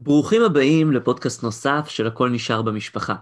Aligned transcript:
ברוכים 0.00 0.42
הבאים 0.42 0.92
לפודקאסט 0.92 1.42
נוסף 1.42 1.88
של 1.88 2.06
הכל 2.06 2.30
נשאר 2.30 2.62
במשפחה. 2.62 3.14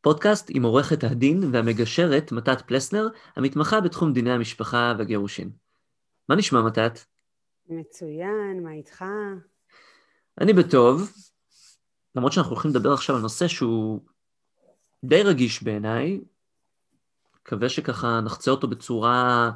פודקאסט 0.00 0.50
עם 0.54 0.62
עורכת 0.62 1.04
הדין 1.04 1.40
והמגשרת 1.52 2.32
מתת 2.32 2.60
פלסנר, 2.66 3.08
המתמחה 3.36 3.80
בתחום 3.80 4.12
דיני 4.12 4.32
המשפחה 4.32 4.94
והגירושין. 4.98 5.50
מה 6.28 6.36
נשמע 6.36 6.62
מתת? 6.62 6.98
מצוין, 7.68 8.60
מה 8.62 8.72
איתך? 8.72 9.04
אני 10.40 10.52
בטוב, 10.52 11.12
למרות 12.14 12.32
שאנחנו 12.32 12.52
הולכים 12.52 12.70
לדבר 12.70 12.92
עכשיו 12.92 13.16
על 13.16 13.22
נושא 13.22 13.48
שהוא 13.48 14.00
די 15.04 15.22
רגיש 15.22 15.62
בעיניי, 15.62 16.20
מקווה 17.40 17.68
שככה 17.68 18.20
נחצה 18.20 18.50
אותו 18.50 18.68
בצורה 18.68 19.50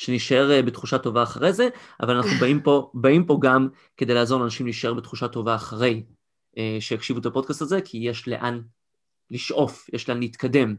שנשאר 0.00 0.50
אה, 0.50 0.62
בתחושה 0.62 0.98
טובה 0.98 1.22
אחרי 1.22 1.52
זה, 1.52 1.68
אבל 2.02 2.16
אנחנו 2.16 2.30
באים 2.40 2.62
פה, 2.62 2.90
באים 3.02 3.26
פה 3.26 3.38
גם 3.42 3.68
כדי 3.96 4.14
לעזור 4.14 4.40
לאנשים 4.40 4.66
להישאר 4.66 4.94
בתחושה 4.94 5.28
טובה 5.28 5.54
אחרי 5.54 6.02
אה, 6.58 6.76
שיקשיבו 6.80 7.20
את 7.20 7.26
הפודקאסט 7.26 7.62
הזה, 7.62 7.80
כי 7.80 7.98
יש 7.98 8.28
לאן 8.28 8.60
לשאוף, 9.30 9.90
יש 9.92 10.08
לאן 10.08 10.20
להתקדם, 10.20 10.76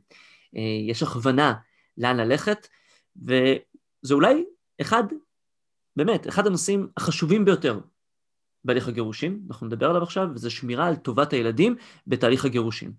אה, 0.56 0.62
יש 0.90 1.04
הכוונה 1.04 1.54
לאן 1.98 2.18
ללכת, 2.18 2.68
וזה 3.16 4.14
אולי 4.14 4.46
אחד, 4.82 5.04
באמת, 5.96 6.28
אחד 6.28 6.48
הנושאים 6.48 6.88
החשובים 6.98 7.46
ביותר 7.46 7.80
בהליך 8.66 8.88
הגירושים, 8.88 9.44
אנחנו 9.48 9.68
נדבר 9.68 9.90
עליו 9.90 10.04
עכשיו, 10.04 10.28
וזה 10.34 10.50
שמירה 10.50 10.88
על 10.88 10.96
טובת 10.96 11.34
הילדים 11.34 11.76
בתהליך 12.08 12.46
הגירושים. 12.46 12.94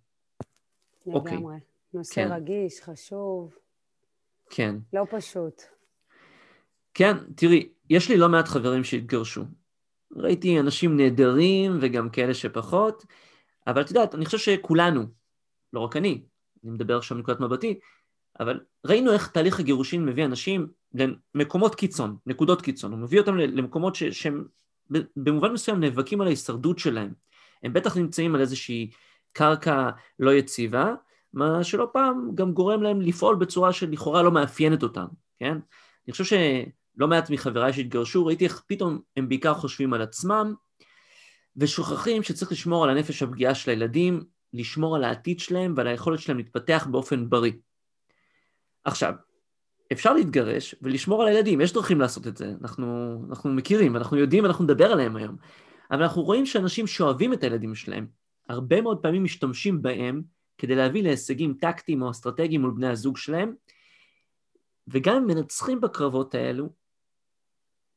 לגמרי. 1.07 1.21
אוקיי. 1.21 1.61
נושא 1.95 2.15
כן. 2.15 2.33
רגיש, 2.33 2.81
חשוב. 2.81 3.55
כן. 4.51 4.77
לא 4.93 5.05
פשוט. 5.11 5.63
כן, 6.95 7.17
תראי, 7.37 7.69
יש 7.91 8.11
לי 8.11 8.17
לא 8.17 8.29
מעט 8.29 8.49
חברים 8.49 8.85
שהתגרשו. 8.85 9.45
ראיתי 10.17 10.61
אנשים 10.61 10.97
נהדרים 10.97 11.79
וגם 11.81 12.11
כאלה 12.11 12.35
שפחות, 12.35 13.05
אבל 13.67 13.81
את 13.81 13.89
יודעת, 13.89 14.15
אני 14.15 14.25
חושב 14.25 14.39
שכולנו, 14.39 15.05
לא 15.73 15.81
רק 15.81 15.97
אני, 15.97 16.23
אני 16.65 16.73
מדבר 16.73 16.97
עכשיו 16.97 17.17
מנקודת 17.17 17.41
מבטי, 17.41 17.79
אבל 18.41 18.61
ראינו 18.87 19.13
איך 19.13 19.29
תהליך 19.29 19.61
הגירושין 19.61 20.07
מביא 20.07 20.25
אנשים 20.25 20.67
למקומות 21.35 21.75
קיצון, 21.75 22.17
נקודות 22.27 22.63
קיצון, 22.63 22.93
הוא 22.93 23.01
מביא 23.01 23.21
אותם 23.21 23.37
למקומות 23.37 23.95
ש, 23.95 24.05
שהם 24.05 24.45
במובן 25.17 25.53
מסוים 25.53 25.81
נאבקים 25.81 26.21
על 26.21 26.27
ההישרדות 26.27 26.79
שלהם. 26.79 27.13
הם 27.63 27.73
בטח 27.73 27.97
נמצאים 27.97 28.35
על 28.35 28.41
איזושהי 28.41 28.91
קרקע 29.33 29.91
לא 30.19 30.31
יציבה, 30.31 30.95
מה 31.33 31.65
שלא 31.65 31.89
פעם 31.93 32.31
גם 32.35 32.53
גורם 32.53 32.83
להם 32.83 33.01
לפעול 33.01 33.37
בצורה 33.37 33.73
שלכאורה 33.73 34.23
לא 34.23 34.31
מאפיינת 34.31 34.83
אותם, 34.83 35.07
כן? 35.39 35.59
אני 36.07 36.13
חושב 36.13 36.25
שלא 36.97 37.09
מעט 37.09 37.31
מחבריי 37.31 37.73
שהתגרשו, 37.73 38.27
ראיתי 38.27 38.45
איך 38.45 38.63
פתאום 38.67 39.01
הם 39.17 39.29
בעיקר 39.29 39.55
חושבים 39.55 39.93
על 39.93 40.03
עצמם, 40.03 40.55
ושוכחים 41.57 42.23
שצריך 42.23 42.53
לשמור 42.53 42.85
על 42.85 42.91
הנפש 42.91 43.23
הפגיעה 43.23 43.55
של 43.55 43.71
הילדים, 43.71 44.25
לשמור 44.53 44.97
על 44.97 45.05
העתיד 45.05 45.41
שלהם 45.41 45.75
ועל 45.77 45.87
היכולת 45.87 46.21
שלהם 46.21 46.39
להתפתח 46.39 46.87
באופן 46.91 47.31
בריא. 47.31 47.53
עכשיו, 48.85 49.15
אפשר 49.93 50.15
להתגרש 50.15 50.75
ולשמור 50.83 51.23
על 51.23 51.29
הילדים, 51.29 51.61
יש 51.61 51.73
דרכים 51.73 52.01
לעשות 52.01 52.27
את 52.27 52.37
זה, 52.37 52.53
אנחנו, 52.61 53.17
אנחנו 53.29 53.53
מכירים, 53.53 53.97
אנחנו 53.97 54.17
יודעים, 54.17 54.47
אנחנו 54.47 54.65
נדבר 54.65 54.93
עליהם 54.93 55.17
היום, 55.17 55.37
אבל 55.91 56.03
אנחנו 56.03 56.23
רואים 56.23 56.47
שאנשים 56.47 56.87
שאוהבים 56.87 57.33
את 57.33 57.43
הילדים 57.43 57.75
שלהם, 57.75 58.07
הרבה 58.49 58.81
מאוד 58.81 59.03
פעמים 59.03 59.25
משתמשים 59.25 59.83
בהם 59.83 60.23
כדי 60.59 60.75
להביא 60.75 61.03
להישגים 61.03 61.55
טקטיים 61.61 62.03
או 62.03 62.11
אסטרטגיים 62.11 62.61
מול 62.61 62.71
בני 62.71 62.89
הזוג 62.89 63.17
שלהם, 63.17 63.55
וגם 64.89 65.17
אם 65.17 65.27
מנצחים 65.27 65.81
בקרבות 65.81 66.35
האלו, 66.35 66.82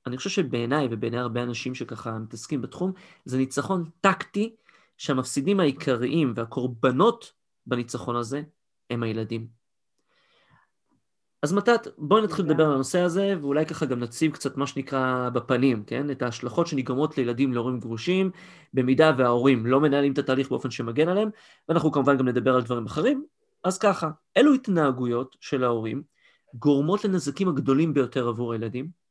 אני 0.08 0.18
חושב 0.18 0.30
שבעיניי 0.30 0.88
ובעיני 0.92 1.18
הרבה 1.18 1.44
אנשים 1.44 1.76
שככה 1.76 2.20
מתעסקים 2.20 2.62
בתחום, 2.62 2.94
זה 3.26 3.38
ניצחון 3.38 3.90
טקטי 4.02 4.56
שהמפסידים 4.98 5.60
העיקריים 5.60 6.34
והקורבנות 6.36 7.32
בניצחון 7.66 8.16
הזה 8.16 8.42
הם 8.90 9.04
הילדים. 9.04 9.48
אז 11.44 11.54
מתת, 11.54 11.88
בואי 11.98 12.22
נתחיל 12.22 12.46
לדבר 12.46 12.66
על 12.66 12.72
הנושא 12.72 13.00
הזה, 13.00 13.36
ואולי 13.42 13.66
ככה 13.66 13.86
גם 13.86 14.00
נציב 14.00 14.32
קצת 14.32 14.58
מה 14.58 14.68
שנקרא 14.68 15.30
בפנים, 15.30 15.84
כן? 15.84 16.12
את 16.12 16.22
ההשלכות 16.22 16.68
שנגרמות 16.68 17.18
לילדים 17.18 17.54
להורים 17.54 17.80
גרושים, 17.80 18.32
במידה 18.74 19.12
וההורים 19.18 19.66
לא 19.66 19.82
מנהלים 19.82 20.14
את 20.14 20.18
התהליך 20.18 20.50
באופן 20.50 20.72
שמגן 20.72 21.10
עליהם, 21.10 21.30
ואנחנו 21.70 21.92
כמובן 21.92 22.18
גם 22.18 22.28
נדבר 22.28 22.56
על 22.56 22.62
דברים 22.62 22.86
אחרים. 22.86 23.26
אז 23.64 23.78
ככה, 23.78 24.10
אילו 24.36 24.54
התנהגויות 24.54 25.36
של 25.40 25.64
ההורים 25.64 26.04
גורמות 26.54 27.06
לנזקים 27.06 27.48
הגדולים 27.48 27.94
ביותר 27.94 28.28
עבור 28.28 28.54
הילדים? 28.54 29.05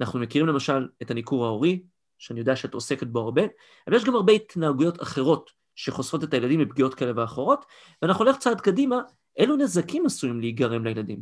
אנחנו 0.00 0.18
מכירים 0.18 0.48
למשל 0.48 0.88
את 1.02 1.10
הניכור 1.10 1.44
ההורי, 1.44 1.82
שאני 2.18 2.40
יודע 2.40 2.56
שאת 2.56 2.74
עוסקת 2.74 3.06
בו 3.06 3.20
הרבה, 3.20 3.42
אבל 3.86 3.96
יש 3.96 4.04
גם 4.04 4.14
הרבה 4.14 4.32
התנהגויות 4.32 5.02
אחרות 5.02 5.50
שחושפות 5.74 6.24
את 6.24 6.34
הילדים 6.34 6.60
לפגיעות 6.60 6.94
כאלה 6.94 7.12
ואחרות, 7.16 7.64
ואנחנו 8.02 8.24
נלך 8.24 8.38
צעד 8.38 8.60
קדימה, 8.60 9.02
אילו 9.38 9.56
נזקים 9.56 10.06
עשויים 10.06 10.40
להיגרם 10.40 10.84
לילדים? 10.84 11.20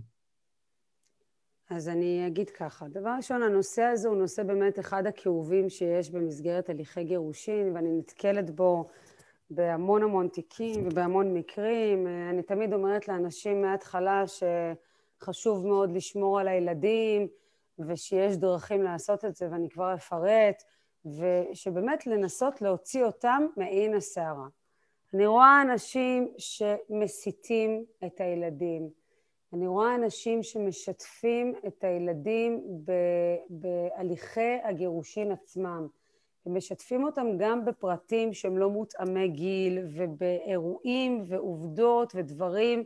אז 1.71 1.89
אני 1.89 2.27
אגיד 2.27 2.51
ככה, 2.51 2.89
דבר 2.89 3.11
ראשון, 3.17 3.43
הנושא 3.43 3.83
הזה 3.83 4.09
הוא 4.09 4.17
נושא 4.17 4.43
באמת 4.43 4.79
אחד 4.79 5.07
הכאובים 5.07 5.69
שיש 5.69 6.11
במסגרת 6.11 6.69
הליכי 6.69 7.05
גירושין, 7.05 7.73
ואני 7.75 7.99
נתקלת 7.99 8.51
בו 8.51 8.89
בהמון 9.51 10.03
המון 10.03 10.29
תיקים 10.29 10.87
ובהמון 10.87 11.35
מקרים. 11.35 12.07
אני 12.31 12.43
תמיד 12.43 12.73
אומרת 12.73 13.09
לאנשים 13.09 13.63
מההתחלה 13.63 14.25
שחשוב 14.27 15.67
מאוד 15.67 15.93
לשמור 15.93 16.41
על 16.41 16.49
הילדים, 16.49 17.29
ושיש 17.87 18.37
דרכים 18.37 18.83
לעשות 18.83 19.25
את 19.25 19.37
זה, 19.37 19.49
ואני 19.51 19.69
כבר 19.69 19.95
אפרט, 19.95 20.63
ושבאמת 21.05 22.07
לנסות 22.07 22.63
להוציא 22.63 23.05
אותם 23.05 23.47
מעין 23.57 23.95
הסערה. 23.95 24.47
אני 25.15 25.27
רואה 25.27 25.63
אנשים 25.63 26.29
שמסיתים 26.39 27.85
את 28.07 28.21
הילדים, 28.21 28.91
אני 29.53 29.67
רואה 29.67 29.95
אנשים 29.95 30.43
שמשתפים 30.43 31.55
את 31.67 31.85
הילדים 31.85 32.63
בהליכי 33.51 34.59
הגירושין 34.65 35.33
עצמם. 35.33 35.87
הם 36.47 36.57
משתפים 36.57 37.05
אותם 37.05 37.27
גם 37.39 37.65
בפרטים 37.65 38.33
שהם 38.33 38.59
לא 38.59 38.71
מותאמי 38.71 39.29
גיל 39.29 39.79
ובאירועים 39.95 41.25
ועובדות 41.27 42.13
ודברים 42.15 42.85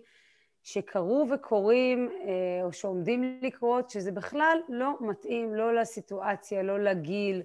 שקרו 0.66 1.26
וקורים 1.30 2.08
אה, 2.10 2.64
או 2.64 2.72
שעומדים 2.72 3.38
לקרות, 3.42 3.90
שזה 3.90 4.12
בכלל 4.12 4.58
לא 4.68 4.92
מתאים 5.00 5.54
לא 5.54 5.74
לסיטואציה, 5.74 6.62
לא 6.62 6.78
לגיל, 6.78 7.42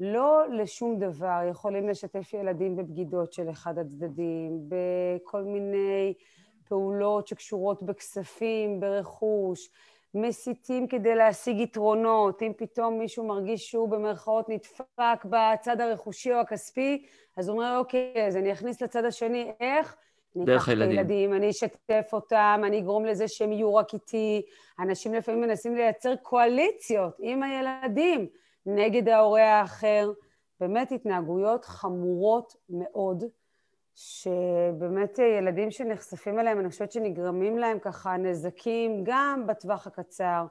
לא 0.00 0.42
לשום 0.50 0.98
דבר. 0.98 1.40
יכולים 1.50 1.88
לשתף 1.88 2.32
ילדים 2.32 2.76
בבגידות 2.76 3.32
של 3.32 3.50
אחד 3.50 3.78
הצדדים, 3.78 4.68
בכל 4.68 5.42
מיני 5.42 6.14
פעולות 6.68 7.26
שקשורות 7.26 7.82
בכספים, 7.82 8.80
ברכוש, 8.80 9.68
מסיתים 10.14 10.88
כדי 10.88 11.14
להשיג 11.14 11.58
יתרונות, 11.58 12.42
אם 12.42 12.52
פתאום 12.56 12.98
מישהו 12.98 13.26
מרגיש 13.26 13.70
שהוא 13.70 13.88
במרכאות 13.88 14.48
נדפק 14.48 15.24
בצד 15.24 15.80
הרכושי 15.80 16.34
או 16.34 16.38
הכספי, 16.38 17.06
אז 17.36 17.48
הוא 17.48 17.56
אומר, 17.56 17.78
אוקיי, 17.78 18.26
אז 18.26 18.36
אני 18.36 18.52
אכניס 18.52 18.82
לצד 18.82 19.04
השני, 19.04 19.52
איך? 19.60 19.96
דרך 20.36 20.68
הילדים. 20.68 20.90
הילדים, 20.90 21.34
אני 21.34 21.50
אשתף 21.50 22.10
אותם, 22.12 22.62
אני 22.66 22.78
אגרום 22.78 23.04
לזה 23.04 23.28
שהם 23.28 23.52
יהיו 23.52 23.74
רק 23.74 23.94
איתי. 23.94 24.42
אנשים 24.78 25.14
לפעמים 25.14 25.40
מנסים 25.40 25.76
לייצר 25.76 26.16
קואליציות 26.16 27.16
עם 27.18 27.42
הילדים 27.42 28.26
נגד 28.66 29.08
ההורה 29.08 29.60
האחר. 29.60 30.12
באמת 30.60 30.92
התנהגויות 30.92 31.64
חמורות 31.64 32.54
מאוד. 32.70 33.24
שבאמת 33.94 35.18
ילדים 35.18 35.70
שנחשפים 35.70 36.38
אליהם, 36.38 36.60
אני 36.60 36.70
חושבת 36.70 36.92
שנגרמים 36.92 37.58
להם 37.58 37.78
ככה 37.78 38.16
נזקים 38.16 39.00
גם 39.04 39.44
בטווח 39.46 39.86
הקצר, 39.86 40.44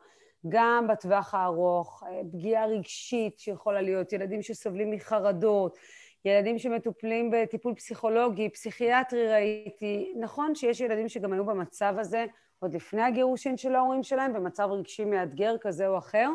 גם 0.50 0.88
בטווח 0.90 1.34
הארוך, 1.34 2.04
פגיעה 2.32 2.66
רגשית 2.66 3.40
שיכולה 3.40 3.82
להיות, 3.82 4.14
ילדים 4.14 4.42
שסובלים 4.42 4.92
מחרדות, 4.92 5.78
ילדים 6.26 6.58
שמטופלים 6.58 7.32
בטיפול 7.34 7.74
פסיכולוגי, 7.74 8.50
פסיכיאטרי 8.50 9.28
ראיתי. 9.28 10.14
נכון 10.20 10.56
שיש 10.56 10.82
ילדים 10.82 11.10
שגם 11.10 11.34
היו 11.34 11.46
במצב 11.46 11.96
הזה 11.98 12.26
עוד 12.60 12.74
לפני 12.74 13.02
הגירושין 13.02 13.58
של 13.58 13.76
ההורים 13.76 14.04
שלהם, 14.04 14.34
במצב 14.34 14.70
רגשי 14.72 15.06
מאתגר 15.06 15.56
כזה 15.62 15.88
או 15.88 15.98
אחר, 15.98 16.30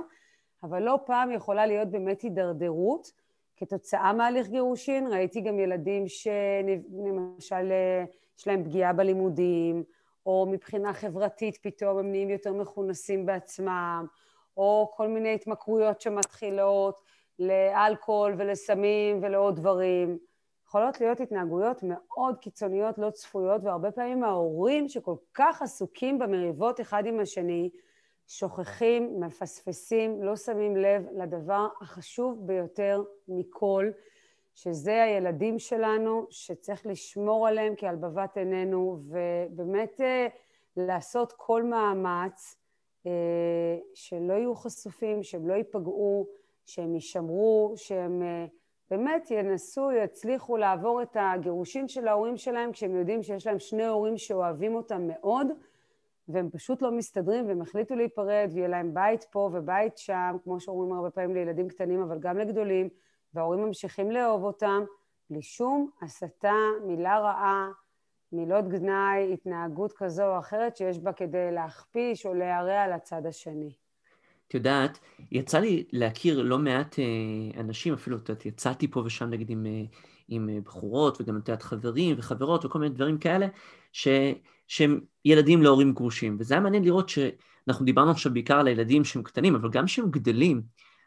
אבל 0.62 0.82
לא 0.82 0.98
פעם 1.06 1.30
יכולה 1.30 1.66
להיות 1.66 1.90
באמת 1.90 2.22
הידרדרות. 2.22 3.12
כתוצאה 3.56 4.12
מהליך 4.12 4.48
גירושין, 4.48 5.06
ראיתי 5.06 5.40
גם 5.40 5.58
ילדים 5.58 6.04
שלמשל 6.08 7.72
יש 8.38 8.46
להם 8.46 8.64
פגיעה 8.64 8.92
בלימודים, 8.92 9.84
או 10.26 10.46
מבחינה 10.50 10.92
חברתית 10.92 11.56
פתאום 11.62 11.98
הם 11.98 12.10
נהיים 12.10 12.30
יותר 12.30 12.52
מכונסים 12.52 13.26
בעצמם, 13.26 14.06
או 14.56 14.90
כל 14.94 15.08
מיני 15.08 15.34
התמכרויות 15.34 16.00
שמתחילות 16.00 17.00
לאלכוהול 17.38 18.34
ולסמים 18.38 19.18
ולעוד 19.22 19.56
דברים. 19.56 20.18
יכולות 20.66 21.00
להיות 21.00 21.20
התנהגויות 21.20 21.80
מאוד 21.82 22.38
קיצוניות, 22.38 22.98
לא 22.98 23.10
צפויות, 23.10 23.60
והרבה 23.64 23.90
פעמים 23.90 24.24
ההורים 24.24 24.88
שכל 24.88 25.14
כך 25.34 25.62
עסוקים 25.62 26.18
במריבות 26.18 26.80
אחד 26.80 27.06
עם 27.06 27.20
השני, 27.20 27.70
שוכחים, 28.26 29.20
מפספסים, 29.20 30.22
לא 30.22 30.36
שמים 30.36 30.76
לב 30.76 31.06
לדבר 31.12 31.66
החשוב 31.80 32.46
ביותר 32.46 33.02
מכל, 33.28 33.90
שזה 34.54 35.02
הילדים 35.02 35.58
שלנו, 35.58 36.26
שצריך 36.30 36.86
לשמור 36.86 37.48
עליהם 37.48 37.74
כעל 37.76 37.96
בבת 37.96 38.36
עינינו, 38.36 38.98
ובאמת 39.08 40.00
אה, 40.00 40.26
לעשות 40.76 41.32
כל 41.36 41.62
מאמץ 41.62 42.56
אה, 43.06 43.10
שלא 43.94 44.32
יהיו 44.34 44.54
חשופים, 44.54 45.22
שהם 45.22 45.48
לא 45.48 45.54
ייפגעו, 45.54 46.26
שהם 46.66 46.94
יישמרו, 46.94 47.72
שהם 47.76 48.22
אה, 48.22 48.46
באמת 48.90 49.30
ינסו, 49.30 49.92
יצליחו 49.92 50.56
לעבור 50.56 51.02
את 51.02 51.16
הגירושין 51.20 51.88
של 51.88 52.08
ההורים 52.08 52.36
שלהם 52.36 52.72
כשהם 52.72 52.96
יודעים 52.96 53.22
שיש 53.22 53.46
להם 53.46 53.58
שני 53.58 53.86
הורים 53.86 54.18
שאוהבים 54.18 54.74
אותם 54.74 55.06
מאוד, 55.06 55.46
והם 56.28 56.50
פשוט 56.50 56.82
לא 56.82 56.90
מסתדרים 56.90 57.48
והם 57.48 57.62
החליטו 57.62 57.94
להיפרד 57.94 58.48
ויהיה 58.52 58.68
להם 58.68 58.94
בית 58.94 59.24
פה 59.24 59.50
ובית 59.52 59.98
שם, 59.98 60.36
כמו 60.44 60.60
שאומרים 60.60 60.92
הרבה 60.92 61.10
פעמים 61.10 61.34
לילדים 61.34 61.68
קטנים 61.68 62.02
אבל 62.02 62.18
גם 62.18 62.38
לגדולים, 62.38 62.88
וההורים 63.34 63.64
ממשיכים 63.64 64.10
לאהוב 64.10 64.44
אותם, 64.44 64.84
בלי 65.30 65.42
שום 65.42 65.90
הסתה, 66.02 66.54
מילה 66.86 67.18
רעה, 67.18 67.68
מילות 68.32 68.68
גנאי, 68.68 69.32
התנהגות 69.32 69.92
כזו 69.92 70.26
או 70.34 70.38
אחרת 70.38 70.76
שיש 70.76 70.98
בה 70.98 71.12
כדי 71.12 71.50
להכפיש 71.52 72.26
או 72.26 72.34
להרע 72.34 72.80
על 72.80 72.92
הצד 72.92 73.26
השני. 73.26 73.83
את 74.48 74.54
יודעת, 74.54 74.98
יצא 75.32 75.58
לי 75.58 75.84
להכיר 75.92 76.42
לא 76.42 76.58
מעט 76.58 76.98
אה, 76.98 77.60
אנשים, 77.60 77.94
אפילו, 77.94 78.16
את 78.16 78.28
יודעת, 78.28 78.46
יצאתי 78.46 78.88
פה 78.90 79.02
ושם 79.06 79.30
נגיד 79.30 79.50
עם, 79.50 79.66
אה, 79.66 79.82
עם 80.28 80.48
אה, 80.48 80.58
בחורות 80.64 81.20
וגם 81.20 81.36
את 81.36 81.48
יודעת 81.48 81.62
חברים 81.62 82.16
וחברות 82.18 82.64
וכל 82.64 82.78
מיני 82.78 82.94
דברים 82.94 83.18
כאלה, 83.18 83.46
ש, 83.92 84.08
שהם 84.68 85.00
ילדים 85.24 85.62
להורים 85.62 85.92
גרושים. 85.92 86.36
וזה 86.40 86.54
היה 86.54 86.60
מעניין 86.60 86.84
לראות 86.84 87.08
שאנחנו 87.08 87.84
דיברנו 87.84 88.10
עכשיו 88.10 88.32
בעיקר 88.32 88.58
על 88.58 88.66
הילדים 88.66 89.04
שהם 89.04 89.22
קטנים, 89.22 89.54
אבל 89.54 89.70
גם 89.70 89.86
כשהם 89.86 90.10
גדלים, 90.10 90.62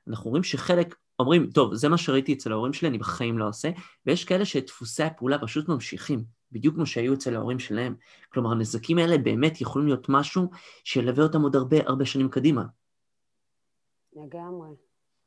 אנחנו 0.08 0.30
רואים 0.30 0.44
שחלק 0.44 0.96
אומרים, 1.20 1.50
טוב, 1.54 1.76
זה 1.76 1.90
מה 1.90 1.98
שראיתי 1.98 2.34
אצל 2.34 2.52
ההורים 2.52 2.74
שלי, 2.74 2.90
אני 2.90 2.98
בחיים 2.98 3.38
לא 3.38 3.48
עושה, 3.48 3.70
ויש 4.06 4.26
כאלה 4.26 4.46
שדפוסי 4.46 5.04
הפעולה 5.04 5.40
פשוט 5.40 5.70
ממשיכים, 5.70 6.24
בדיוק 6.52 6.76
כמו 6.76 6.86
שהיו 6.86 7.14
אצל 7.14 7.36
ההורים 7.36 7.60
שלהם. 7.60 7.96
כלומר, 8.34 8.52
הנזקים 8.52 8.98
האלה 8.98 9.18
באמת 9.18 9.62
יכולים 9.62 9.88
להיות 9.88 10.10
משהו 10.10 10.50
שילווה 10.84 11.24
אותם 11.24 11.42
עוד 11.42 11.56
הרבה 11.56 11.78
הרבה 11.86 12.06
שנים 12.06 12.30
קדימה. 12.30 12.64
לגמרי, 14.24 14.70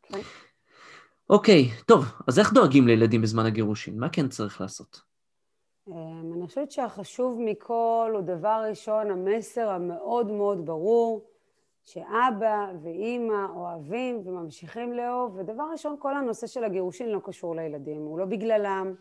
כן. 0.02 0.18
אוקיי, 1.30 1.64
טוב, 1.86 2.04
אז 2.28 2.38
איך 2.38 2.52
דואגים 2.52 2.86
לילדים 2.86 3.22
בזמן 3.22 3.46
הגירושין? 3.46 3.98
מה 3.98 4.08
כן 4.08 4.28
צריך 4.28 4.60
לעשות? 4.60 5.00
אמ, 5.88 6.32
אני 6.36 6.46
חושבת 6.46 6.70
שהחשוב 6.70 7.38
מכל 7.40 8.10
הוא 8.14 8.20
דבר 8.20 8.64
ראשון, 8.68 9.10
המסר 9.10 9.68
המאוד 9.68 10.30
מאוד 10.30 10.66
ברור, 10.66 11.26
שאבא 11.84 12.72
ואימא 12.82 13.46
אוהבים 13.54 14.22
וממשיכים 14.24 14.92
לאהוב, 14.92 15.36
ודבר 15.36 15.64
ראשון, 15.72 15.96
כל 15.98 16.16
הנושא 16.16 16.46
של 16.46 16.64
הגירושין 16.64 17.08
לא 17.08 17.20
קשור 17.24 17.56
לילדים, 17.56 18.00
הוא 18.00 18.18
לא 18.18 18.24
בגללם. 18.24 18.94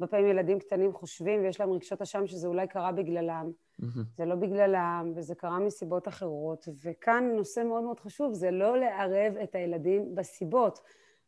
הרבה 0.00 0.10
פעמים 0.10 0.26
ילדים 0.26 0.58
קטנים 0.58 0.92
חושבים 0.92 1.40
ויש 1.40 1.60
להם 1.60 1.72
רגשות 1.72 2.02
אשם 2.02 2.26
שזה 2.26 2.46
אולי 2.46 2.66
קרה 2.66 2.92
בגללם. 2.92 3.50
Mm-hmm. 3.82 4.16
זה 4.16 4.24
לא 4.24 4.34
בגללם, 4.34 5.12
וזה 5.16 5.34
קרה 5.34 5.58
מסיבות 5.58 6.08
אחרות. 6.08 6.68
וכאן 6.84 7.32
נושא 7.36 7.60
מאוד 7.60 7.82
מאוד 7.82 8.00
חשוב, 8.00 8.32
זה 8.32 8.50
לא 8.50 8.78
לערב 8.78 9.36
את 9.42 9.54
הילדים 9.54 10.14
בסיבות. 10.14 10.80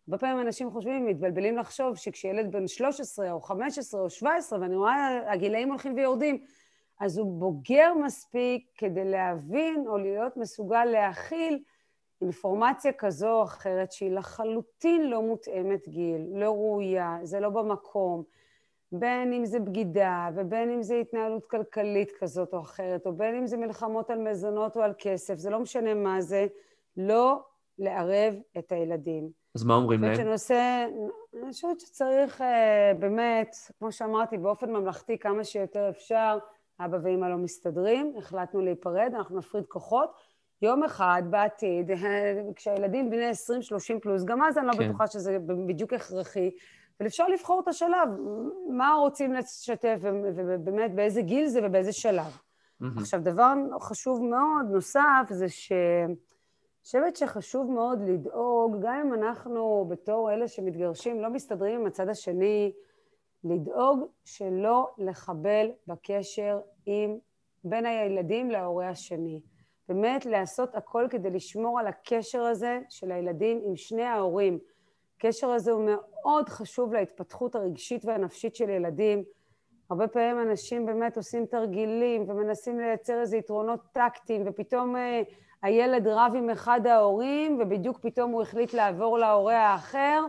הרבה 0.09 0.19
פעמים 0.19 0.41
אנשים 0.41 0.71
חושבים, 0.71 1.07
מתבלבלים 1.07 1.57
לחשוב 1.57 1.97
שכשילד 1.97 2.53
בן 2.53 2.67
13 2.67 3.33
או 3.33 3.41
15 3.41 4.01
או 4.01 4.11
17, 4.11 4.61
ואני 4.61 4.77
רואה 4.77 5.33
הגילאים 5.33 5.69
הולכים 5.69 5.95
ויורדים, 5.95 6.45
אז 7.01 7.19
הוא 7.19 7.41
בוגר 7.41 7.93
מספיק 8.05 8.71
כדי 8.79 9.05
להבין 9.05 9.85
או 9.87 9.99
להיות 9.99 10.37
מסוגל 10.37 10.85
להכיל 10.85 11.63
אינפורמציה 12.21 12.93
כזו 12.93 13.31
או 13.31 13.45
אחרת 13.45 13.93
שהיא 13.93 14.11
לחלוטין 14.11 15.11
לא 15.11 15.23
מותאמת 15.23 15.89
גיל, 15.89 16.27
לא 16.33 16.51
ראויה, 16.51 17.19
זה 17.23 17.41
לא 17.41 17.49
במקום. 17.49 18.23
בין 18.99 19.33
אם 19.33 19.45
זה 19.45 19.61
בגידה, 19.61 20.29
ובין 20.35 20.71
אם 20.71 20.83
זה 20.83 20.95
התנהלות 20.95 21.47
כלכלית 21.47 22.13
כזאת 22.21 22.53
או 22.53 22.61
אחרת, 22.61 23.07
או 23.07 23.13
בין 23.13 23.35
אם 23.35 23.47
זה 23.47 23.57
מלחמות 23.57 24.11
על 24.11 24.19
מזונות 24.19 24.77
או 24.77 24.83
על 24.83 24.93
כסף, 24.99 25.35
זה 25.35 25.51
לא 25.51 25.61
משנה 25.61 25.95
מה 25.95 26.21
זה, 26.21 26.47
לא 26.97 27.43
לערב 27.79 28.35
את 28.59 28.73
הילדים. 28.73 29.31
אז 29.55 29.65
מה 29.65 29.75
אומרים 29.75 30.03
להם? 30.03 30.15
שנושא, 30.15 30.87
אני 31.43 31.53
חושבת 31.53 31.81
שצריך 31.81 32.41
אה, 32.41 32.93
באמת, 32.99 33.57
כמו 33.79 33.93
שאמרתי, 33.93 34.39
באופן 34.39 34.71
ממלכתי 34.71 35.19
כמה 35.19 35.45
שיותר 35.45 35.89
אפשר, 35.89 36.39
אבא 36.81 36.99
ואמא 37.03 37.27
לא 37.27 37.37
מסתדרים, 37.37 38.15
החלטנו 38.19 38.61
להיפרד, 38.61 39.13
אנחנו 39.15 39.39
נפריד 39.39 39.67
כוחות. 39.67 40.11
יום 40.63 40.85
אחד 40.85 41.23
בעתיד, 41.31 41.91
כשהילדים 42.57 43.11
בני 43.11 43.31
20-30 43.31 44.01
פלוס, 44.03 44.25
גם 44.25 44.43
אז 44.43 44.59
אני 44.59 44.67
לא 44.67 44.73
כן. 44.73 44.89
בטוחה 44.89 45.07
שזה 45.07 45.39
בדיוק 45.67 45.93
הכרחי, 45.93 46.51
אבל 47.01 47.09
אפשר 47.09 47.29
לבחור 47.29 47.61
את 47.61 47.69
השלב, 47.69 48.09
מה 48.71 48.95
רוצים 49.01 49.33
לשתף, 49.33 49.99
ובאמת 50.03 50.95
באיזה 50.95 51.23
גיל 51.23 51.47
זה 51.47 51.61
ובאיזה 51.63 51.93
שלב. 51.93 52.39
Mm-hmm. 52.83 52.87
עכשיו, 53.01 53.21
דבר 53.21 53.55
חשוב 53.81 54.23
מאוד 54.23 54.67
נוסף 54.71 55.27
זה 55.31 55.49
ש... 55.49 55.73
חושבת 56.85 57.17
שחשוב 57.17 57.71
מאוד 57.71 57.99
לדאוג, 58.03 58.77
גם 58.81 59.01
אם 59.07 59.15
אנחנו 59.15 59.87
בתור 59.89 60.33
אלה 60.33 60.49
שמתגרשים 60.49 61.21
לא 61.21 61.31
מסתדרים 61.31 61.81
עם 61.81 61.87
הצד 61.87 62.09
השני, 62.09 62.73
לדאוג 63.45 64.07
שלא 64.25 64.91
לחבל 64.99 65.71
בקשר 65.87 66.61
עם 66.87 67.19
בין 67.65 67.87
הילדים 67.87 68.51
להורה 68.51 68.89
השני. 68.89 69.41
באמת 69.89 70.27
לעשות 70.27 70.75
הכל 70.75 71.07
כדי 71.11 71.31
לשמור 71.31 71.81
על 71.81 71.87
הקשר 71.87 72.43
הזה 72.43 72.81
של 72.89 73.13
הילדים 73.13 73.61
עם 73.65 73.77
שני 73.77 74.05
ההורים. 74.05 74.59
הקשר 75.17 75.51
הזה 75.51 75.73
הוא 75.73 75.85
מאוד 75.85 76.14
חשוב 76.49 76.93
להתפתחות 76.93 77.55
הרגשית 77.55 78.05
והנפשית 78.05 78.57
של 78.57 78.69
ילדים. 78.69 79.25
הרבה 79.91 80.09
פעמים 80.09 80.41
אנשים 80.41 80.87
באמת 80.87 81.17
עושים 81.17 81.47
תרגילים 81.47 82.25
ומנסים 82.29 82.81
לייצר 82.81 83.21
איזה 83.21 83.37
יתרונות 83.37 83.81
טקטיים 83.93 84.43
ופתאום 84.47 84.97
אה, 84.97 85.23
הילד 85.63 86.09
רב 86.09 86.33
עם 86.37 86.51
אחד 86.51 86.87
ההורים 86.87 87.59
ובדיוק 87.61 87.99
פתאום 87.99 88.31
הוא 88.31 88.43
החליט 88.43 88.75
לעבור 88.75 89.19
להורה 89.19 89.57
האחר 89.57 90.25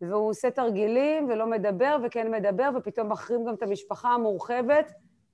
והוא 0.00 0.28
עושה 0.28 0.50
תרגילים 0.50 1.28
ולא 1.28 1.46
מדבר 1.46 1.96
וכן 2.04 2.30
מדבר 2.30 2.70
ופתאום 2.76 3.12
מחרים 3.12 3.44
גם 3.44 3.54
את 3.54 3.62
המשפחה 3.62 4.08
המורחבת. 4.08 4.92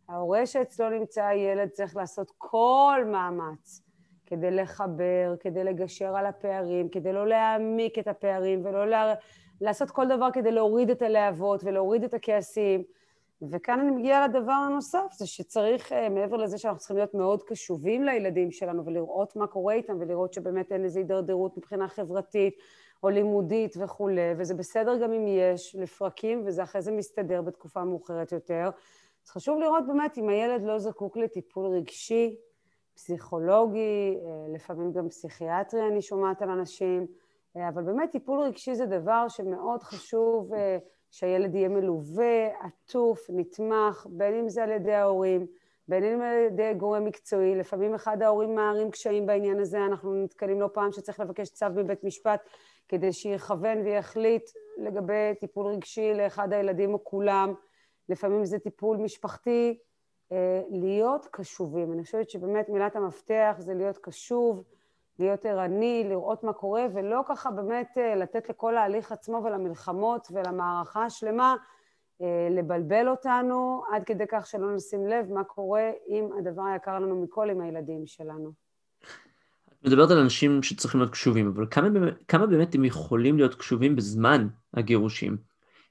ההורה 0.09 0.47
שאצלו 0.47 0.91
נמצא 0.91 1.25
הילד 1.25 1.69
צריך 1.69 1.97
לעשות 1.97 2.33
כל 2.39 3.05
מאמץ 3.07 3.83
כדי 4.27 4.51
לחבר, 4.51 5.35
כדי 5.41 5.65
לגשר 5.65 6.17
על 6.17 6.27
הפערים, 6.27 6.89
כדי 6.89 7.13
לא 7.13 7.27
להעמיק 7.27 7.99
את 7.99 8.09
הפערים 8.09 8.65
ולא 8.65 8.87
לה... 8.87 9.15
לעשות 9.61 9.91
כל 9.91 10.09
דבר 10.09 10.29
כדי 10.33 10.53
להוריד 10.53 10.91
את 10.91 11.03
הלהבות 11.03 11.65
ולהוריד 11.65 12.05
את 12.05 12.15
הכעסים. 12.15 12.83
וכאן 13.43 13.81
אני 13.81 13.91
מגיעה 13.91 14.29
לדבר 14.29 14.53
הנוסף, 14.53 15.13
זה 15.13 15.27
שצריך, 15.27 15.93
אה, 15.93 16.09
מעבר 16.09 16.37
לזה 16.37 16.59
שאנחנו 16.59 16.79
צריכים 16.79 16.97
להיות 16.97 17.15
מאוד 17.15 17.43
קשובים 17.43 18.05
לילדים 18.05 18.51
שלנו 18.51 18.87
ולראות 18.87 19.37
מה 19.37 19.47
קורה 19.47 19.75
איתם 19.75 19.97
ולראות 20.01 20.33
שבאמת 20.33 20.73
אין 20.73 20.85
איזו 20.85 20.99
הידרדרות 20.99 21.57
מבחינה 21.57 21.89
חברתית 21.89 22.55
או 23.03 23.09
לימודית 23.09 23.77
וכולי, 23.79 24.33
וזה 24.37 24.55
בסדר 24.55 24.97
גם 25.03 25.13
אם 25.13 25.27
יש 25.29 25.77
לפרקים 25.79 26.43
וזה 26.47 26.63
אחרי 26.63 26.83
זה 26.83 26.93
מסתדר 26.93 27.43
בתקופה 27.43 27.85
מאוחרת 27.85 28.33
יותר. 28.33 28.71
אז 29.25 29.31
חשוב 29.31 29.59
לראות 29.59 29.87
באמת 29.87 30.19
אם 30.19 30.29
הילד 30.29 30.63
לא 30.63 30.79
זקוק 30.79 31.17
לטיפול 31.17 31.67
רגשי, 31.67 32.37
פסיכולוגי, 32.95 34.19
אה, 34.25 34.55
לפעמים 34.55 34.93
גם 34.93 35.09
פסיכיאטרי 35.09 35.89
אני 35.89 36.03
שומעת 36.03 36.43
על 36.43 36.51
אנשים, 36.51 37.07
אבל 37.69 37.83
באמת 37.83 38.11
טיפול 38.11 38.41
רגשי 38.41 38.75
זה 38.75 38.87
דבר 38.87 39.29
שמאוד 39.29 39.83
חשוב 39.83 40.55
אה, 40.55 40.79
שהילד 41.11 41.55
יהיה 41.55 41.69
מלווה, 41.69 42.47
עטוף, 42.61 43.27
נתמך, 43.29 44.07
בין 44.11 44.35
אם 44.35 44.49
זה 44.49 44.63
על 44.63 44.71
ידי 44.71 44.93
ההורים, 44.93 45.47
בין 45.89 46.05
אם 46.05 46.23
על 46.23 46.39
ידי 46.47 46.75
גורם 46.75 47.05
מקצועי, 47.05 47.55
לפעמים 47.55 47.95
אחד 47.95 48.23
ההורים 48.23 48.55
מערים 48.55 48.91
קשיים 48.91 49.27
בעניין 49.27 49.61
הזה, 49.61 49.85
אנחנו 49.85 50.15
נתקלים 50.15 50.61
לא 50.61 50.69
פעם 50.73 50.93
שצריך 50.93 51.21
לבקש 51.21 51.49
צו 51.49 51.67
מבית 51.75 52.05
משפט 52.05 52.41
כדי 52.89 53.13
שיכוון 53.13 53.79
ויחליט 53.79 54.51
לגבי 54.79 55.35
טיפול 55.41 55.67
רגשי 55.67 56.15
לאחד 56.15 56.53
הילדים 56.53 56.95
או 56.95 57.05
כולם, 57.05 57.55
לפעמים 58.09 58.45
זה 58.45 58.59
טיפול 58.59 58.97
משפחתי, 58.97 59.79
אה, 60.33 60.63
להיות 60.71 61.27
קשובים. 61.31 61.93
אני 61.93 62.05
חושבת 62.05 62.31
שבאמת 62.31 62.69
מילת 62.69 62.97
המפתח 62.97 63.57
זה 63.59 63.75
להיות 63.75 63.99
קשוב, 63.99 64.63
להיות 65.19 65.47
ערני, 65.47 66.07
לראות 66.09 66.45
מה 66.45 66.53
קורה, 66.53 66.87
ולא 66.95 67.23
ככה 67.29 67.51
באמת 67.51 67.89
אה, 67.97 68.15
לתת 68.15 68.49
לכל 68.49 68.77
ההליך 68.77 69.13
עצמו 69.13 69.43
ולמלחמות 69.45 70.29
ולמערכה 70.31 71.05
השלמה 71.05 71.55
אה, 72.23 72.49
לבלבל 72.51 73.09
אותנו, 73.09 73.83
עד 73.93 74.05
כדי 74.05 74.25
כך 74.29 74.47
שלא 74.47 74.75
נשים 74.75 75.07
לב 75.07 75.33
מה 75.33 75.45
קורה 75.45 75.91
עם 76.07 76.25
הדבר 76.39 76.63
היקר 76.63 76.99
לנו 76.99 77.23
מכל, 77.23 77.51
עם 77.51 77.61
הילדים 77.61 78.07
שלנו. 78.07 78.53
את 79.69 79.87
מדברת 79.87 80.11
על 80.11 80.19
אנשים 80.19 80.63
שצריכים 80.63 81.01
להיות 81.01 81.13
קשובים, 81.13 81.49
אבל 81.49 81.67
כמה, 81.71 81.89
כמה 82.29 82.47
באמת 82.47 82.75
הם 82.75 82.85
יכולים 82.85 83.37
להיות 83.37 83.55
קשובים 83.55 83.97
בזמן 83.97 84.49
הגירושים, 84.75 85.37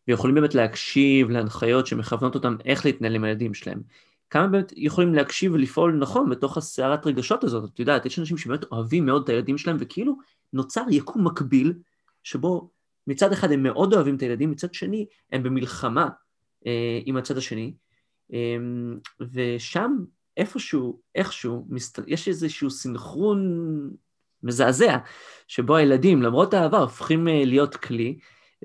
ויכולים 0.08 0.36
באמת 0.36 0.56
להקשיב 0.56 1.30
להנחיות 1.30 1.88
שמכוונות 1.88 2.36
אותם 2.36 2.56
איך 2.66 2.86
להתנהל 2.86 3.16
עם 3.16 3.24
הילדים 3.24 3.54
שלהם? 3.54 3.82
כמה 4.30 4.48
באמת 4.48 4.74
יכולים 4.76 5.14
להקשיב 5.14 5.54
ולפעול 5.54 5.98
נכון 6.00 6.30
בתוך 6.30 6.58
הסערת 6.58 7.08
רגשות 7.08 7.44
הזאת. 7.44 7.70
את 7.74 7.80
יודעת, 7.80 8.06
יש 8.06 8.20
אנשים 8.20 8.38
שבאמת 8.38 8.64
אוהבים 8.72 9.06
מאוד 9.06 9.24
את 9.24 9.30
הילדים 9.30 9.58
שלהם, 9.58 9.78
וכאילו 9.80 10.18
נוצר 10.54 10.84
יקום 10.90 11.28
מקביל, 11.28 11.74
שבו 12.24 12.70
מצד 13.08 13.32
אחד 13.32 13.52
הם 13.52 13.64
מאוד 13.64 13.94
אוהבים 13.94 14.16
את 14.16 14.22
הילדים, 14.22 14.52
מצד 14.52 14.74
שני 14.74 15.06
הם 15.32 15.44
במלחמה 15.44 16.10
אה, 16.68 17.00
עם 17.06 17.18
הצד 17.18 17.38
השני, 17.38 17.74
אה, 18.34 18.58
ושם 19.34 19.98
איפשהו, 20.38 21.02
איכשהו, 21.16 21.66
מסת... 21.70 22.00
יש 22.08 22.28
איזשהו 22.28 22.70
סנכרון 22.72 23.40
מזעזע, 24.44 24.98
שבו 25.48 25.76
הילדים, 25.76 26.22
למרות 26.22 26.54
האהבה, 26.54 26.78
הופכים 26.78 27.28
אה, 27.28 27.46
להיות 27.46 27.76
כלי, 27.76 28.20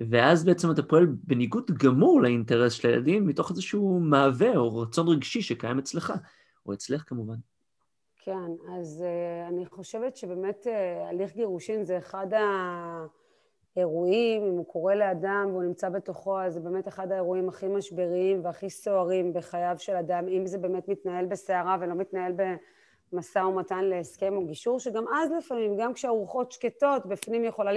ואז 0.08 0.44
בעצם 0.44 0.70
אתה 0.70 0.82
פועל 0.82 1.06
בניגוד 1.06 1.70
גמור 1.70 2.22
לאינטרס 2.22 2.72
של 2.72 2.88
הילדים, 2.88 3.26
מתוך 3.26 3.50
איזשהו 3.50 4.00
מהווה 4.00 4.56
או 4.56 4.78
רצון 4.78 5.08
רגשי 5.08 5.42
שקיים 5.42 5.78
אצלך, 5.78 6.12
או 6.66 6.72
אצלך 6.72 7.04
כמובן. 7.06 7.34
כן, 8.24 8.50
אז 8.78 9.04
uh, 9.04 9.48
אני 9.48 9.66
חושבת 9.66 10.16
שבאמת 10.16 10.66
uh, 10.66 11.08
הליך 11.08 11.34
גירושין 11.34 11.84
זה 11.84 11.98
אחד 11.98 12.26
האירועים, 13.76 14.42
אם 14.42 14.56
הוא 14.56 14.66
קורה 14.66 14.94
לאדם 14.94 15.46
והוא 15.50 15.62
נמצא 15.62 15.88
בתוכו, 15.88 16.40
אז 16.40 16.54
זה 16.54 16.60
באמת 16.60 16.88
אחד 16.88 17.12
האירועים 17.12 17.48
הכי 17.48 17.68
משבריים 17.68 18.44
והכי 18.44 18.70
סוערים 18.70 19.32
בחייו 19.32 19.74
של 19.78 19.96
אדם, 19.96 20.28
אם 20.28 20.46
זה 20.46 20.58
באמת 20.58 20.88
מתנהל 20.88 21.26
בסערה 21.26 21.76
ולא 21.80 21.94
מתנהל 21.94 22.32
במשא 23.12 23.38
ומתן 23.38 23.84
להסכם 23.84 24.32
או 24.36 24.46
גישור, 24.46 24.80
שגם 24.80 25.04
אז 25.14 25.30
לפעמים, 25.38 25.76
גם 25.76 25.94
כשהרוחות 25.94 26.52
שקטות, 26.52 27.06
בפנים 27.06 27.44
יכולה 27.44 27.72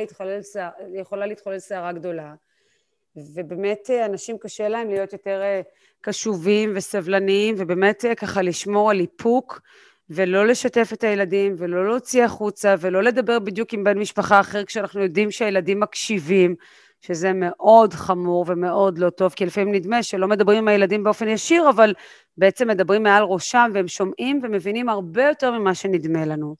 להתחולל, 1.25 1.59
סערה 1.59 1.91
גדולה. 1.91 2.33
ובאמת 3.15 3.89
אה, 3.89 4.05
אנשים 4.05 4.37
קשה 4.37 4.69
להם 4.69 4.89
להיות 4.89 5.13
יותר 5.13 5.41
קשובים 6.01 6.73
וסבלניים, 6.75 7.55
ובאמת 7.57 8.05
ככה 8.17 8.41
לשמור 8.41 8.91
על 8.91 8.99
איפוק. 8.99 9.61
ולא 10.09 10.47
לשתף 10.47 10.89
את 10.93 11.03
הילדים, 11.03 11.55
ולא 11.57 11.87
להוציא 11.87 12.23
החוצה, 12.23 12.75
ולא 12.79 13.03
לדבר 13.03 13.39
בדיוק 13.39 13.73
עם 13.73 13.83
בן 13.83 13.97
משפחה 13.97 14.39
אחר 14.39 14.65
כשאנחנו 14.65 15.01
יודעים 15.01 15.31
שהילדים 15.31 15.79
מקשיבים, 15.79 16.55
שזה 17.05 17.31
מאוד 17.33 17.93
חמור 17.93 18.45
ומאוד 18.47 18.97
לא 18.97 19.09
טוב, 19.09 19.33
כי 19.33 19.45
לפעמים 19.45 19.75
נדמה 19.75 20.03
שלא 20.03 20.27
מדברים 20.27 20.57
עם 20.57 20.67
הילדים 20.67 21.03
באופן 21.03 21.27
ישיר, 21.27 21.69
אבל 21.69 21.93
בעצם 22.37 22.67
מדברים 22.67 23.03
מעל 23.03 23.23
ראשם, 23.23 23.71
והם 23.73 23.87
שומעים 23.87 24.39
ומבינים 24.43 24.89
הרבה 24.89 25.23
יותר 25.23 25.51
ממה 25.51 25.75
שנדמה 25.75 26.25
לנו. 26.25 26.55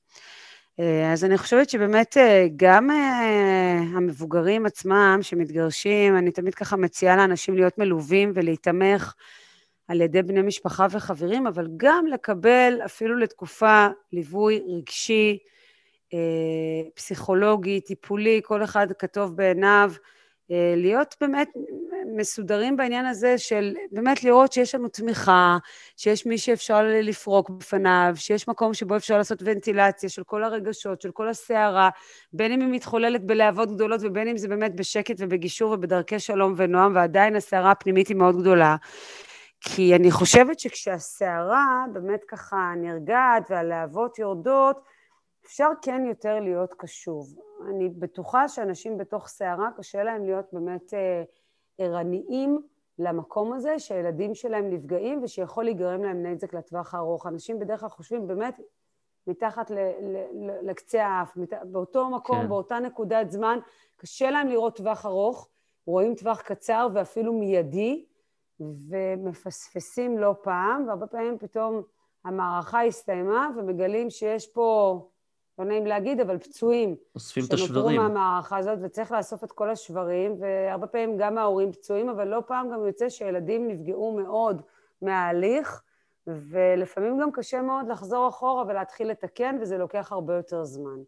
אה, 0.80 1.14
אז 1.14 1.26
אני 1.26 1.38
חושבת 1.38 1.70
שבאמת 1.70 2.18
אה, 2.18 2.48
גם 2.56 2.92
אה, 2.92 3.78
המבוגרים 3.96 4.66
עצמם 4.66 5.20
שמתגרשים, 5.22 6.18
אני 6.18 6.32
תמיד 6.32 6.56
ככה 6.56 6.78
מציעה 6.78 7.16
לאנשים 7.16 7.56
להיות 7.56 7.78
מלווים 7.78 8.32
ולהיתמך 8.36 9.14
על 9.88 10.02
ידי 10.02 10.22
בני 10.22 10.42
משפחה 10.42 10.88
וחברים, 10.92 11.48
אבל 11.48 11.68
גם 11.78 12.06
לקבל 12.08 12.80
אפילו 12.86 13.18
לתקופה 13.18 13.88
ליווי 14.14 14.62
רגשי, 14.68 15.38
פסיכולוגי, 16.96 17.82
טיפולי, 17.82 18.42
כל 18.44 18.64
אחד 18.64 18.88
כתוב 19.00 19.36
בעיניו, 19.36 19.94
להיות 20.76 21.16
באמת 21.22 21.50
מסודרים 22.16 22.78
בעניין 22.78 23.06
הזה 23.06 23.38
של 23.38 23.74
באמת 23.92 24.24
לראות 24.24 24.54
שיש 24.54 24.76
לנו 24.76 24.88
תמיכה, 24.88 25.58
שיש 25.98 26.26
מי 26.26 26.38
שאפשר 26.38 26.84
לפרוק 26.84 27.50
בפניו, 27.50 28.14
שיש 28.16 28.48
מקום 28.48 28.74
שבו 28.74 28.96
אפשר 28.96 29.18
לעשות 29.18 29.40
ונטילציה 29.46 30.10
של 30.10 30.24
כל 30.24 30.44
הרגשות, 30.44 31.02
של 31.02 31.12
כל 31.12 31.30
הסערה, 31.30 31.90
בין 32.34 32.52
אם 32.52 32.62
היא 32.62 32.70
מתחוללת 32.70 33.26
בלהבות 33.26 33.76
גדולות 33.76 34.02
ובין 34.04 34.28
אם 34.28 34.38
זה 34.38 34.48
באמת 34.48 34.76
בשקט 34.76 35.16
ובגישור 35.20 35.72
ובדרכי 35.72 36.20
שלום 36.20 36.54
ונועם, 36.58 36.96
ועדיין 36.96 37.36
הסערה 37.36 37.72
הפנימית 37.72 38.08
היא 38.08 38.18
מאוד 38.18 38.42
גדולה. 38.42 38.76
כי 39.62 39.96
אני 39.96 40.12
חושבת 40.12 40.60
שכשהסערה 40.60 41.86
באמת 41.94 42.24
ככה 42.28 42.74
נרגעת 42.78 43.44
והלהבות 43.50 44.20
יורדות, 44.20 44.80
אפשר 45.46 45.70
כן 45.82 46.06
יותר 46.06 46.40
להיות 46.40 46.74
קשוב. 46.74 47.36
אני 47.70 47.90
בטוחה 47.90 48.48
שאנשים 48.48 48.98
בתוך 48.98 49.28
סערה 49.28 49.70
קשה 49.78 50.04
להם 50.04 50.26
להיות 50.26 50.46
באמת 50.54 50.94
אה, 50.94 51.24
ערניים 51.78 52.62
למקום 53.00 53.54
הזה 53.54 53.80
שהילדים 53.80 54.36
שלהם 54.36 54.70
נפגעים 54.70 55.24
ושיכול 55.24 55.64
להיגרם 55.64 56.04
להם 56.04 56.26
נזק 56.26 56.54
לטווח 56.54 56.94
הארוך. 56.94 57.28
אנשים 57.28 57.60
בדרך 57.60 57.80
כלל 57.80 57.90
חושבים 57.90 58.28
באמת 58.28 58.60
מתחת 59.28 59.72
ל, 59.72 59.76
ל, 59.76 60.18
ל, 60.34 60.70
לקצה 60.70 61.06
האף, 61.06 61.38
מת, 61.38 61.54
באותו 61.64 62.10
מקום, 62.10 62.42
כן. 62.42 62.48
באותה 62.48 62.80
נקודת 62.80 63.32
זמן, 63.32 63.60
קשה 63.98 64.32
להם 64.32 64.48
לראות 64.48 64.78
טווח 64.78 65.06
ארוך, 65.06 65.50
רואים 65.86 66.16
טווח 66.16 66.42
קצר 66.42 66.88
ואפילו 66.94 67.34
מיידי, 67.34 68.06
ומפספסים 68.60 70.18
לא 70.18 70.36
פעם, 70.42 70.88
והרבה 70.88 71.08
פעמים 71.08 71.38
פתאום 71.38 71.82
המערכה 72.26 72.84
הסתיימה 72.84 73.50
ומגלים 73.58 74.10
שיש 74.10 74.48
פה, 74.48 75.00
לא 75.60 75.66
נעים 75.66 75.86
להגיד, 75.86 76.20
אבל 76.20 76.38
פצועים. 76.38 76.96
אוספים 77.16 77.44
את 77.48 77.54
השברים. 77.54 77.74
שנותרו 77.74 77.90
מהמערכה 77.90 78.58
הזאת, 78.58 78.80
וצריך 78.82 79.12
לאסוף 79.12 79.44
את 79.44 79.52
כל 79.52 79.70
השברים, 79.70 80.36
והרבה 80.40 80.88
פעמים 80.88 81.18
גם 81.18 81.38
ההורים 81.38 81.72
פצועים, 81.72 82.10
אבל 82.10 82.28
לא 82.28 82.44
פעם 82.48 82.72
גם 82.74 82.86
יוצא 82.86 83.10
שילדים 83.10 83.68
נפגעו 83.68 84.18
מאוד 84.18 84.62
מההליך, 85.02 85.82
ולפעמים 86.28 87.20
גם 87.20 87.32
קשה 87.32 87.62
מאוד 87.62 87.88
לחזור 87.88 88.30
אחורה 88.30 88.64
ולהתחיל 88.68 89.10
לתקן, 89.10 89.58
וזה 89.62 89.78
לוקח 89.78 90.12
הרבה 90.12 90.36
יותר 90.36 90.64
זמן. 90.64 91.00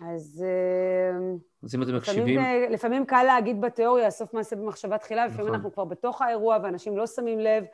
אז... 0.00 0.44
אה, 0.46 1.18
אז 1.62 1.74
אם 1.74 1.82
אתם 1.82 1.96
מקשיבים... 1.96 2.38
לפעמים, 2.38 2.72
לפעמים 2.72 3.06
קל 3.06 3.22
להגיד 3.22 3.60
בתיאוריה, 3.60 4.10
סוף 4.10 4.34
מעשה 4.34 4.56
במחשבה 4.56 4.98
תחילה, 4.98 5.26
לפעמים 5.26 5.46
נכון. 5.46 5.54
אנחנו 5.54 5.72
כבר 5.72 5.84
בתוך 5.84 6.22
האירוע 6.22 6.58
ואנשים 6.62 6.96
לא 6.96 7.06
שמים 7.06 7.38
לב, 7.38 7.64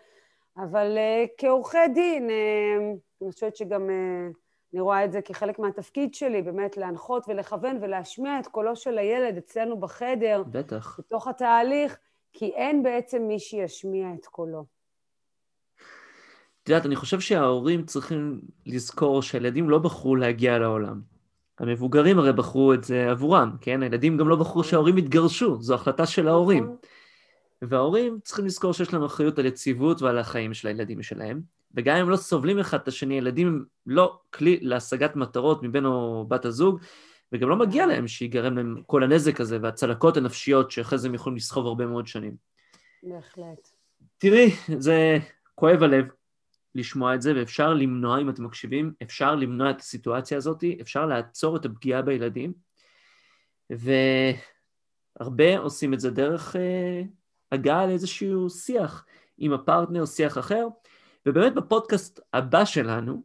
אבל 0.57 0.97
uh, 0.97 1.29
כעורכי 1.39 1.89
דין, 1.95 2.29
uh, 2.29 3.23
אני 3.23 3.33
חושבת 3.33 3.57
שגם 3.57 3.89
uh, 3.89 4.37
אני 4.73 4.81
רואה 4.81 5.05
את 5.05 5.13
זה 5.13 5.23
כחלק 5.23 5.59
מהתפקיד 5.59 6.15
שלי, 6.15 6.43
באמת 6.43 6.77
להנחות 6.77 7.25
ולכוון 7.29 7.79
ולהשמיע 7.83 8.41
את 8.41 8.47
קולו 8.47 8.77
של 8.77 8.99
הילד 8.99 9.37
אצלנו 9.37 9.81
בחדר. 9.81 10.43
בטח. 10.51 11.01
בתוך 11.01 11.29
התהליך, 11.29 11.99
כי 12.33 12.47
אין 12.47 12.83
בעצם 12.83 13.23
מי 13.23 13.39
שישמיע 13.39 14.09
את 14.21 14.27
קולו. 14.27 14.65
את 16.63 16.69
יודעת, 16.69 16.87
אני 16.87 16.97
חושב 16.97 17.21
שההורים 17.21 17.85
צריכים 17.85 18.41
לזכור 18.67 19.23
שהילדים 19.23 19.71
לא 19.71 19.79
בחרו 19.79 20.17
להגיע 20.17 20.59
לעולם. 20.59 21.01
המבוגרים 21.59 22.19
הרי 22.19 22.33
בחרו 22.33 22.75
את 22.75 22.85
זה 22.85 23.11
עבורם, 23.11 23.57
כן? 23.61 23.83
הילדים 23.83 24.17
גם 24.17 24.29
לא 24.29 24.37
בחרו 24.37 24.65
שההורים 24.65 24.99
יתגרשו, 24.99 25.63
זו 25.63 25.75
החלטה 25.75 26.07
של 26.07 26.29
ההורים. 26.29 26.65
נכון. 26.65 26.77
וההורים 27.63 28.19
צריכים 28.25 28.47
לזכור 28.47 28.73
שיש 28.73 28.93
להם 28.93 29.05
אחריות 29.05 29.39
על 29.39 29.47
יציבות 29.47 30.03
ועל 30.03 30.19
החיים 30.19 30.55
של 30.55 30.69
הילדים 30.69 31.03
שלהם, 31.03 31.41
וגם 31.75 31.97
אם 31.97 32.11
לא 32.11 32.17
סובלים 32.17 32.59
אחד 32.59 32.79
את 32.81 32.89
השני, 32.89 33.19
ילדים 33.19 33.47
הם 33.47 33.65
לא 33.87 34.21
כלי 34.31 34.59
להשגת 34.63 35.17
מטרות 35.17 35.63
מבן 35.63 35.85
או 35.85 36.27
בת 36.29 36.45
הזוג, 36.45 36.81
וגם 37.33 37.49
לא 37.49 37.57
מגיע 37.57 37.87
להם 37.87 38.09
שיגרם 38.09 38.57
להם 38.57 38.83
כל 38.87 39.03
הנזק 39.03 39.41
הזה 39.41 39.59
והצלקות 39.63 40.17
הנפשיות 40.17 40.71
שאחרי 40.71 40.99
זה 40.99 41.09
הם 41.09 41.15
יכולים 41.15 41.37
לסחוב 41.37 41.67
הרבה 41.67 41.87
מאוד 41.87 42.07
שנים. 42.07 42.37
בהחלט. 43.03 43.69
תראי, 44.19 44.51
זה 44.79 45.19
כואב 45.55 45.83
הלב, 45.83 46.05
לשמוע 46.75 47.15
את 47.15 47.23
זה, 47.23 47.33
ואפשר 47.37 47.75
למנוע, 47.75 48.21
אם 48.21 48.31
אתם 48.31 48.45
מקשיבים, 48.45 48.93
אפשר 49.03 49.35
למנוע 49.35 49.71
את 49.71 49.81
הסיטואציה 49.81 50.37
הזאת, 50.37 50.65
אפשר 50.81 51.07
לעצור 51.07 51.57
את 51.57 51.65
הפגיעה 51.65 52.03
בילדים, 52.03 52.53
והרבה 53.71 55.59
עושים 55.59 55.95
את 55.95 56.01
זה 56.01 56.11
דרך 56.11 56.57
אה, 56.57 57.03
הגעה 57.53 57.87
לאיזשהו 57.87 58.51
שיח 58.51 59.07
עם 59.39 59.53
הפרטנר, 59.53 60.07
שיח 60.07 60.39
אחר, 60.39 60.67
ובאמת 61.27 61.55
בפודקאסט 61.55 62.21
הבא 62.33 62.65
שלנו, 62.65 63.23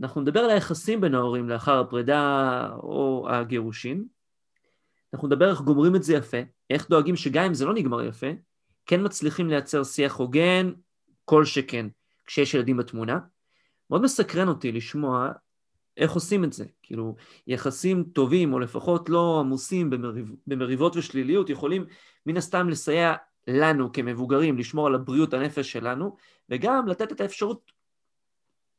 אנחנו 0.00 0.20
נדבר 0.20 0.40
על 0.40 0.50
היחסים 0.50 1.00
בין 1.00 1.14
ההורים 1.14 1.48
לאחר 1.48 1.80
הפרידה 1.80 2.68
או 2.72 3.26
הגירושין. 3.30 4.04
אנחנו 5.14 5.28
נדבר 5.28 5.50
איך 5.50 5.60
גומרים 5.60 5.96
את 5.96 6.02
זה 6.02 6.14
יפה, 6.14 6.36
איך 6.70 6.88
דואגים 6.88 7.16
שגם 7.16 7.44
אם 7.44 7.54
זה 7.54 7.66
לא 7.66 7.74
נגמר 7.74 8.02
יפה, 8.02 8.26
כן 8.86 9.04
מצליחים 9.04 9.48
לייצר 9.48 9.84
שיח 9.84 10.16
הוגן, 10.16 10.72
כל 11.24 11.44
שכן. 11.44 11.86
כשיש 12.26 12.54
ילדים 12.54 12.76
בתמונה. 12.76 13.18
מאוד 13.90 14.02
מסקרן 14.02 14.48
אותי 14.48 14.72
לשמוע 14.72 15.32
איך 15.96 16.12
עושים 16.12 16.44
את 16.44 16.52
זה. 16.52 16.64
כאילו, 16.82 17.16
יחסים 17.46 18.04
טובים, 18.04 18.52
או 18.52 18.58
לפחות 18.58 19.08
לא 19.08 19.40
עמוסים 19.40 19.90
במריב, 19.90 20.32
במריבות 20.46 20.96
ושליליות, 20.96 21.50
יכולים 21.50 21.84
מן 22.26 22.36
הסתם 22.36 22.68
לסייע 22.68 23.14
לנו 23.48 23.92
כמבוגרים 23.92 24.58
לשמור 24.58 24.86
על 24.86 24.94
הבריאות 24.94 25.34
הנפש 25.34 25.72
שלנו, 25.72 26.16
וגם 26.48 26.86
לתת 26.86 27.12
את 27.12 27.20
האפשרות 27.20 27.72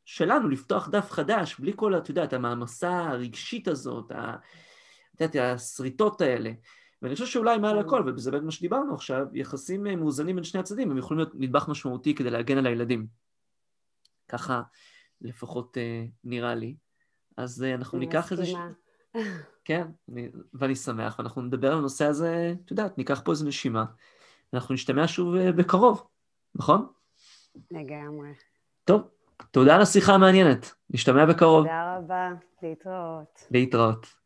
שלנו 0.05 0.49
לפתוח 0.49 0.89
דף 0.89 1.11
חדש, 1.11 1.59
בלי 1.59 1.73
כל, 1.75 1.97
את 1.97 2.09
יודעת, 2.09 2.33
המעמסה 2.33 2.99
הרגשית 2.99 3.67
הזאת, 3.67 4.11
את 4.11 5.21
יודעת, 5.21 5.35
השריטות 5.35 6.21
האלה. 6.21 6.51
ואני 7.01 7.13
חושב 7.13 7.25
שאולי 7.25 7.57
מעל 7.57 7.79
הכל, 7.79 8.13
וזה 8.15 8.31
באמת 8.31 8.43
מה 8.43 8.51
שדיברנו 8.51 8.95
עכשיו, 8.95 9.25
יחסים 9.33 9.83
מאוזנים 9.83 10.35
בין 10.35 10.43
שני 10.43 10.59
הצדדים, 10.59 10.91
הם 10.91 10.97
יכולים 10.97 11.19
להיות 11.19 11.35
נדבך 11.35 11.67
משמעותי 11.69 12.15
כדי 12.15 12.29
להגן 12.29 12.57
על 12.57 12.65
הילדים. 12.65 13.07
ככה 14.27 14.61
לפחות 15.21 15.77
אה, 15.77 16.05
נראה 16.23 16.55
לי. 16.55 16.75
אז 17.37 17.63
אה, 17.63 17.75
אנחנו 17.75 17.97
ניקח 17.97 18.31
איזה... 18.31 18.45
ש... 18.45 18.53
כן, 19.65 19.87
אני, 20.09 20.29
ואני 20.53 20.75
שמח, 20.75 21.15
ואנחנו 21.19 21.41
נדבר 21.41 21.71
על 21.71 21.77
הנושא 21.77 22.05
הזה, 22.05 22.53
את 22.65 22.71
יודעת, 22.71 22.97
ניקח 22.97 23.21
פה 23.25 23.31
איזה 23.31 23.45
נשימה, 23.45 23.85
ואנחנו 24.53 24.73
נשתמע 24.73 25.07
שוב 25.07 25.35
אה, 25.35 25.51
בקרוב, 25.51 26.07
נכון? 26.55 26.87
לגמרי. 27.71 28.29
טוב, 28.83 29.01
תודה 29.51 29.75
על 29.75 29.81
השיחה 29.81 30.13
המעניינת, 30.13 30.73
נשתמע 30.89 31.25
בקרוב. 31.25 31.63
תודה 31.63 31.97
רבה, 31.97 32.29
להתראות. 32.63 33.47
להתראות. 33.51 34.22